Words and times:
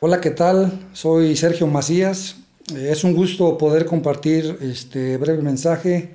Hola, 0.00 0.20
¿qué 0.20 0.30
tal? 0.30 0.90
Soy 0.92 1.34
Sergio 1.34 1.66
Macías. 1.66 2.36
Eh, 2.72 2.90
es 2.92 3.02
un 3.02 3.16
gusto 3.16 3.58
poder 3.58 3.84
compartir 3.84 4.56
este 4.60 5.16
breve 5.16 5.42
mensaje. 5.42 6.14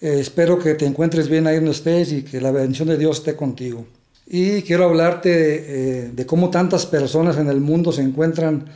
Eh, 0.00 0.18
espero 0.20 0.60
que 0.60 0.74
te 0.74 0.86
encuentres 0.86 1.28
bien 1.28 1.48
ahí 1.48 1.56
donde 1.56 1.72
estés 1.72 2.12
y 2.12 2.22
que 2.22 2.40
la 2.40 2.52
bendición 2.52 2.86
de 2.86 2.96
Dios 2.96 3.18
esté 3.18 3.34
contigo. 3.34 3.84
Y 4.28 4.62
quiero 4.62 4.84
hablarte 4.84 5.30
eh, 5.32 6.10
de 6.14 6.24
cómo 6.24 6.50
tantas 6.50 6.86
personas 6.86 7.36
en 7.36 7.48
el 7.48 7.60
mundo 7.60 7.90
se 7.90 8.02
encuentran 8.02 8.66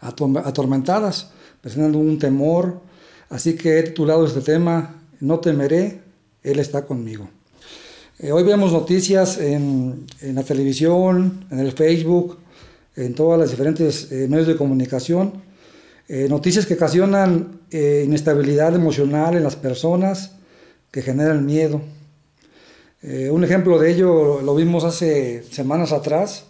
atormentadas, 0.00 1.28
presentando 1.60 1.98
un 1.98 2.18
temor. 2.18 2.80
Así 3.28 3.56
que 3.56 3.78
he 3.78 3.82
titulado 3.82 4.24
este 4.24 4.40
tema, 4.40 5.02
No 5.20 5.38
temeré, 5.38 6.00
Él 6.42 6.60
está 6.60 6.86
conmigo. 6.86 7.28
hoy 8.32 8.42
vemos 8.42 8.72
noticias 8.72 9.36
en, 9.36 10.06
en 10.22 10.34
la 10.34 10.44
televisión, 10.44 11.44
en 11.50 11.58
el 11.58 11.72
Facebook, 11.72 12.38
en 13.00 13.14
todas 13.14 13.38
las 13.38 13.50
diferentes 13.50 14.12
eh, 14.12 14.28
medios 14.28 14.46
de 14.46 14.56
comunicación, 14.56 15.42
eh, 16.08 16.26
noticias 16.28 16.66
que 16.66 16.74
ocasionan 16.74 17.60
eh, 17.70 18.02
inestabilidad 18.04 18.74
emocional 18.74 19.36
en 19.36 19.42
las 19.42 19.56
personas, 19.56 20.32
que 20.90 21.02
generan 21.02 21.46
miedo. 21.46 21.80
un 23.02 23.44
ejemplo 23.44 23.78
de 23.78 23.92
ello 23.92 24.42
lo 24.42 24.56
vimos 24.56 24.82
hace 24.82 25.44
semanas 25.44 25.92
atrás, 25.92 26.46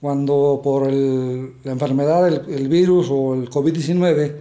cuando 0.00 0.60
por 0.62 0.92
la 0.92 1.72
enfermedad, 1.72 2.28
el, 2.28 2.42
el, 2.54 2.68
virus 2.68 3.08
o 3.10 3.34
el 3.34 3.48
COVID-19, 3.48 4.34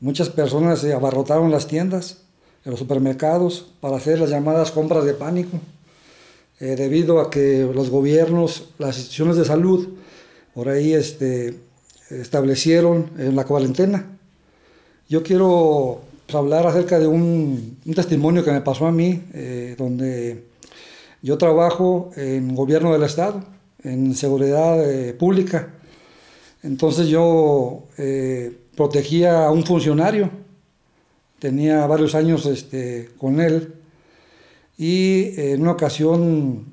muchas 0.00 0.30
personas 0.30 0.78
se 0.80 0.94
abarrotaron 0.94 1.50
las 1.50 1.66
tiendas, 1.66 2.22
en 2.64 2.70
los 2.70 2.80
supermercados, 2.80 3.74
para 3.80 3.98
hacer 3.98 4.18
las 4.18 4.30
llamadas 4.30 4.70
compras 4.70 5.04
de 5.04 5.12
pánico, 5.12 5.58
debido 6.58 7.20
a 7.20 7.28
que 7.28 7.68
los 7.74 7.90
gobiernos, 7.90 8.70
las 8.78 8.96
instituciones 8.96 9.36
de 9.36 9.44
salud, 9.44 9.88
por 10.54 10.68
ahí 10.68 10.92
este, 10.92 11.58
establecieron 12.10 13.10
en 13.18 13.36
la 13.36 13.44
cuarentena. 13.44 14.06
Yo 15.08 15.22
quiero 15.22 16.02
hablar 16.32 16.66
acerca 16.66 16.98
de 16.98 17.06
un, 17.06 17.78
testimonio 17.94 18.44
que 18.44 18.52
me 18.52 18.60
pasó 18.60 18.86
a 18.86 18.92
mí, 18.92 19.22
eh, 19.34 19.74
donde 19.78 20.44
yo 21.22 21.38
trabajo 21.38 22.10
en 22.16 22.54
gobierno 22.54 22.92
del 22.92 23.02
Estado, 23.02 23.44
en 23.82 24.14
seguridad 24.14 24.82
eh, 24.88 25.12
pública. 25.14 25.74
Entonces 26.62 27.08
yo 27.08 27.84
eh, 27.98 28.56
protegía 28.76 29.46
a 29.46 29.50
un 29.50 29.64
funcionario, 29.64 30.30
tenía 31.38 31.86
varios 31.86 32.14
años 32.14 32.46
este, 32.46 33.10
con 33.18 33.40
él, 33.40 33.74
y 34.78 35.38
en 35.38 35.62
una 35.62 35.72
ocasión 35.72 36.66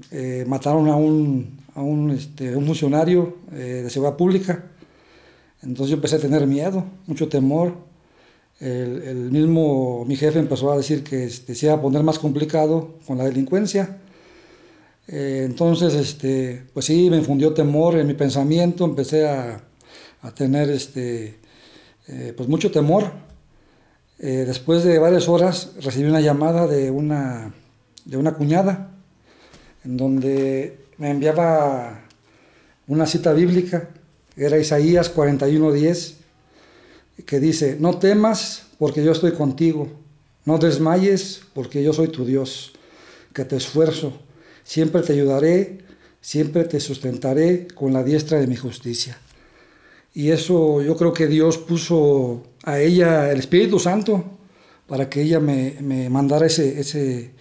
mataron 0.48 0.88
a 0.88 0.96
un 0.96 1.59
a 1.80 1.84
un, 1.84 2.12
este, 2.12 2.56
un 2.56 2.66
funcionario 2.66 3.38
eh, 3.54 3.82
de 3.84 3.90
seguridad 3.90 4.18
pública. 4.18 4.66
Entonces 5.62 5.92
yo 5.92 5.96
empecé 5.96 6.18
a 6.18 6.20
tener 6.20 6.46
miedo, 6.46 6.84
mucho 7.08 7.30
temor. 7.30 7.74
El, 8.60 9.02
el 9.04 9.32
mismo, 9.32 10.04
mi 10.06 10.18
jefe 10.18 10.40
empezó 10.40 10.72
a 10.72 10.78
decir 10.78 11.04
que 11.04 11.24
este, 11.24 11.56
se 11.56 11.68
iba 11.68 11.76
a 11.76 11.82
poner 11.82 12.04
más 12.04 12.20
complicado 12.20 12.96
con 13.08 13.18
la 13.18 13.24
delincuencia. 13.24 13.98
Eh, 15.08 15.44
entonces, 15.46 15.94
este, 15.94 16.64
pues 16.74 16.86
sí, 16.86 17.10
me 17.10 17.18
infundió 17.18 17.54
temor 17.54 17.98
en 17.98 18.08
mi 18.08 18.14
pensamiento, 18.14 18.84
empecé 18.84 19.28
a, 19.28 19.64
a 20.22 20.32
tener 20.32 20.70
este, 20.70 21.40
eh, 22.08 22.34
pues 22.36 22.50
mucho 22.50 22.72
temor. 22.72 23.30
después 24.18 24.84
de 24.84 25.00
varias 25.00 25.30
horas 25.30 25.72
recibí 25.82 26.10
una 26.10 26.20
llamada 26.20 26.68
de 26.68 26.92
una, 26.92 27.54
de 28.04 28.18
una 28.18 28.34
cuñada, 28.34 28.92
en 29.86 29.96
donde 29.96 30.89
me 31.00 31.10
enviaba 31.10 32.02
una 32.88 33.08
cita 33.08 33.34
bíblica, 33.34 33.90
era 34.36 34.60
Isaías 34.60 35.14
41:10, 35.14 36.16
que 37.26 37.40
dice, 37.40 37.78
no 37.80 37.98
temas 37.98 38.68
porque 38.78 39.04
yo 39.04 39.14
estoy 39.14 39.32
contigo, 39.32 39.90
no 40.46 40.58
desmayes 40.58 41.42
porque 41.54 41.82
yo 41.84 41.94
soy 41.94 42.10
tu 42.10 42.26
Dios, 42.26 42.74
que 43.34 43.46
te 43.46 43.56
esfuerzo, 43.56 44.14
siempre 44.64 45.02
te 45.02 45.14
ayudaré, 45.14 45.80
siempre 46.22 46.66
te 46.66 46.80
sustentaré 46.80 47.68
con 47.74 47.94
la 47.94 48.04
diestra 48.04 48.40
de 48.40 48.48
mi 48.48 48.56
justicia. 48.56 49.18
Y 50.14 50.32
eso 50.32 50.82
yo 50.82 50.98
creo 50.98 51.14
que 51.14 51.28
Dios 51.28 51.58
puso 51.58 52.44
a 52.64 52.80
ella 52.80 53.32
el 53.32 53.40
Espíritu 53.40 53.80
Santo 53.80 54.26
para 54.88 55.10
que 55.10 55.22
ella 55.22 55.40
me, 55.40 56.10
mandara 56.10 56.48
ese, 56.48 56.80
ese, 56.80 57.32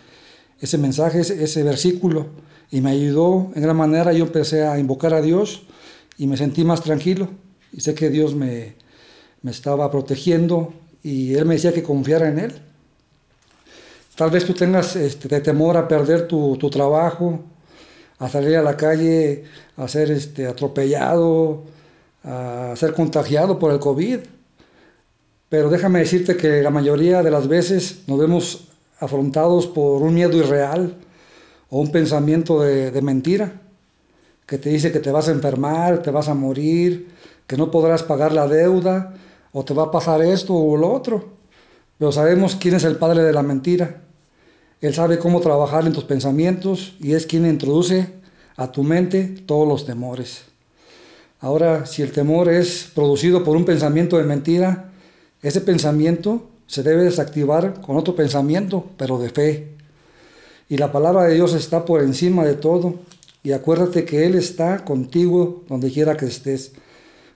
ese 0.61 0.79
mensaje, 0.79 1.21
ese 1.21 1.63
versículo 1.63 2.27
y 2.71 2.81
me 2.81 2.91
ayudó 2.91 3.51
en 3.55 3.63
gran 3.63 3.77
manera. 3.77 4.13
Yo 4.13 4.25
empecé 4.25 4.67
a 4.67 4.79
invocar 4.79 5.15
a 5.15 5.23
Dios 5.23 5.63
y 6.17 6.27
me 6.27 6.37
sentí 6.37 6.65
más 6.65 6.83
tranquilo 6.83 7.29
y 7.73 7.81
sé 7.81 7.95
que 7.95 8.11
Dios 8.11 8.35
me, 8.35 8.75
me 9.43 9.51
estaba 9.51 9.91
protegiendo 9.91 10.73
y 11.03 11.35
Él 11.35 11.45
me 11.47 11.55
decía 11.55 11.73
que 11.73 11.83
confiara 11.83 12.29
en 12.29 12.39
Él. 12.39 12.53
Tal 14.17 14.31
vez 14.31 14.45
tú 14.45 14.53
tengas 14.53 14.97
este, 14.97 15.29
temor 15.41 15.77
a 15.77 15.87
perder 15.87 16.27
tu, 16.27 16.57
tu, 16.57 16.69
trabajo, 16.71 17.41
a 18.19 18.29
salir 18.29 18.57
a 18.57 18.63
la 18.63 18.77
calle, 18.77 19.45
a 19.77 19.87
ser 19.87 20.11
este, 20.11 20.49
atropellado, 20.49 21.63
a 22.25 22.75
ser 22.77 22.95
contagiado 22.95 23.61
por 23.61 23.73
el 23.73 23.79
COVID. 23.79 24.19
Pero 25.49 25.71
déjame 25.71 26.01
decirte 26.01 26.37
que 26.37 26.63
la 26.63 26.71
mayoría 26.71 27.23
de 27.23 27.31
las 27.31 27.47
veces 27.47 28.01
nos 28.09 28.19
vemos 28.19 28.69
afrontados 28.99 29.69
por 29.69 30.03
un 30.03 30.15
miedo 30.15 30.37
irreal, 30.37 30.97
o 31.71 31.81
un 31.81 31.93
pensamiento 31.93 32.61
de, 32.61 33.03
mentira 33.03 33.61
que 34.47 34.59
te 34.59 34.71
dice 34.71 34.91
que 34.93 35.01
te 35.01 35.11
vas 35.11 35.29
a 35.29 35.33
enfermar, 35.33 36.03
te 36.03 36.11
vas 36.11 36.29
a 36.29 36.35
morir, 36.35 37.09
que 37.47 37.57
no 37.57 37.71
podrás 37.71 38.03
pagar 38.03 38.33
la 38.33 38.49
deuda, 38.49 39.15
o 39.53 39.65
te 39.65 39.75
va 39.75 39.85
a 39.85 39.91
pasar 39.91 40.23
esto 40.23 40.55
o 40.55 40.77
lo 40.77 40.91
otro. 40.91 41.37
Pero 41.99 42.13
sabemos 42.13 42.57
quién 42.57 42.75
es 42.75 42.85
el 42.85 42.97
padre 42.97 43.23
de 43.23 43.33
la 43.33 43.43
mentira. 43.43 44.03
Él 44.81 44.95
sabe 44.95 45.19
cómo 45.19 45.41
trabajar 45.41 45.87
en 45.87 45.93
tus 45.93 46.05
pensamientos 46.05 46.95
y 47.01 47.13
es 47.13 47.27
quien 47.27 47.45
introduce 47.45 48.09
a 48.57 48.73
tu 48.73 48.83
mente 48.83 49.25
todos 49.45 49.69
los 49.69 49.85
temores. 49.85 50.45
Ahora, 51.41 51.87
si 51.87 52.03
el 52.03 52.13
temor 52.13 52.49
es 52.49 52.91
producido 52.95 53.45
por 53.45 53.57
un 53.57 53.65
pensamiento 53.65 54.17
de 54.17 54.25
mentira, 54.25 54.91
ese 55.43 55.61
pensamiento 55.61 56.49
se 56.67 56.83
debe 56.83 57.05
desactivar 57.05 57.81
con 57.81 57.97
otro 57.97 58.17
pensamiento, 58.17 58.87
pero 58.97 59.19
de 59.19 59.31
fe. 59.31 59.78
Y 60.69 60.77
la 60.77 60.93
palabra 60.93 61.25
de 61.25 61.35
Dios 61.35 61.55
está 61.55 61.85
por 61.85 62.03
encima 62.03 62.45
de 62.45 62.55
todo. 62.55 62.97
Y 63.43 63.53
acuérdate 63.53 64.05
que 64.05 64.27
Él 64.27 64.35
está 64.35 64.85
contigo 64.85 65.65
donde 65.69 65.91
quiera 65.91 66.17
que 66.17 66.27
estés. 66.27 66.73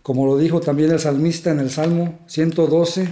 Como 0.03 0.27
lo 0.27 0.37
dijo 0.37 0.61
también 0.61 0.91
el 0.91 0.99
salmista 0.99 1.51
en 1.51 1.61
el 1.61 1.71
Salmo 1.71 2.19
112, 2.27 3.09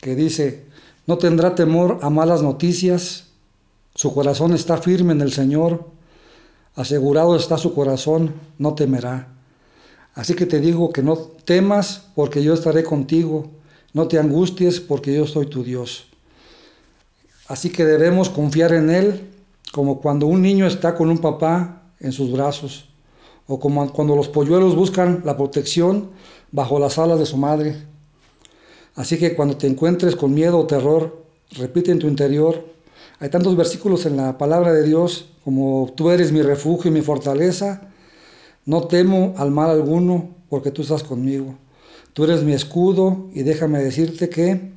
que 0.00 0.14
dice, 0.14 0.66
no 1.06 1.18
tendrá 1.18 1.54
temor 1.54 1.98
a 2.02 2.10
malas 2.10 2.42
noticias, 2.42 3.24
su 3.94 4.12
corazón 4.12 4.52
está 4.52 4.76
firme 4.76 5.12
en 5.12 5.22
el 5.22 5.32
Señor, 5.32 5.86
asegurado 6.74 7.36
está 7.36 7.56
su 7.56 7.74
corazón, 7.74 8.34
no 8.58 8.74
temerá. 8.74 9.34
Así 10.14 10.34
que 10.34 10.46
te 10.46 10.60
digo 10.60 10.92
que 10.92 11.02
no 11.02 11.16
temas 11.16 12.08
porque 12.14 12.44
yo 12.44 12.54
estaré 12.54 12.84
contigo, 12.84 13.50
no 13.92 14.06
te 14.06 14.18
angusties 14.18 14.80
porque 14.80 15.14
yo 15.14 15.26
soy 15.26 15.46
tu 15.46 15.64
Dios. 15.64 16.06
Así 17.48 17.70
que 17.70 17.84
debemos 17.84 18.30
confiar 18.30 18.72
en 18.72 18.90
Él 18.90 19.30
como 19.72 20.00
cuando 20.00 20.26
un 20.26 20.40
niño 20.40 20.66
está 20.66 20.94
con 20.94 21.10
un 21.10 21.18
papá 21.18 21.82
en 22.00 22.12
sus 22.12 22.32
brazos 22.32 22.88
o 23.46 23.58
como 23.60 23.92
cuando 23.92 24.16
los 24.16 24.28
polluelos 24.28 24.74
buscan 24.74 25.22
la 25.24 25.36
protección 25.36 26.10
bajo 26.52 26.78
las 26.78 26.98
alas 26.98 27.18
de 27.18 27.26
su 27.26 27.36
madre. 27.36 27.76
Así 28.94 29.18
que 29.18 29.34
cuando 29.34 29.56
te 29.56 29.66
encuentres 29.66 30.16
con 30.16 30.32
miedo 30.32 30.58
o 30.58 30.66
terror, 30.66 31.24
repite 31.50 31.90
en 31.90 31.98
tu 31.98 32.06
interior. 32.06 32.64
Hay 33.18 33.28
tantos 33.28 33.56
versículos 33.56 34.06
en 34.06 34.16
la 34.16 34.38
palabra 34.38 34.72
de 34.72 34.84
Dios 34.84 35.26
como 35.44 35.92
tú 35.94 36.10
eres 36.10 36.32
mi 36.32 36.40
refugio 36.40 36.90
y 36.90 36.94
mi 36.94 37.02
fortaleza. 37.02 37.88
No 38.64 38.86
temo 38.86 39.34
al 39.36 39.50
mal 39.50 39.68
alguno 39.68 40.30
porque 40.48 40.70
tú 40.70 40.82
estás 40.82 41.02
conmigo. 41.02 41.56
Tú 42.14 42.24
eres 42.24 42.44
mi 42.44 42.52
escudo 42.52 43.28
y 43.34 43.42
déjame 43.42 43.82
decirte 43.82 44.28
que 44.30 44.72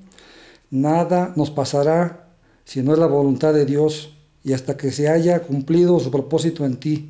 nada 0.71 1.31
nos 1.35 1.51
pasará 1.51 2.26
si 2.67 2.83
no 2.83 2.91
es 2.91 2.99
la 2.99 3.07
voluntad 3.07 3.53
de 3.53 3.65
Dios 3.65 4.13
y 4.43 4.51
hasta 4.51 4.75
que 4.75 4.91
se 4.91 5.07
haya 5.07 5.39
cumplido 5.39 5.99
su 6.01 6.11
propósito 6.11 6.65
en 6.65 6.75
ti. 6.75 7.09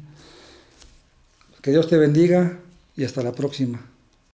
Que 1.63 1.71
Dios 1.71 1.89
te 1.89 1.98
bendiga 1.98 2.59
y 2.95 3.04
hasta 3.04 3.24
la 3.24 3.31
próxima. 3.31 3.83